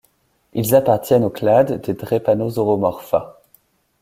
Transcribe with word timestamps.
Ils 0.53 0.73
appartiennent 0.73 1.23
au 1.25 1.29
clade 1.29 1.79
des 1.85 1.93
Drepanosauromorpha. 1.93 3.39